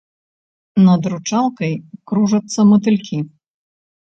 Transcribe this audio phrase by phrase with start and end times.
[0.85, 1.73] Над рачулкай
[2.13, 3.17] кружацца матылькі.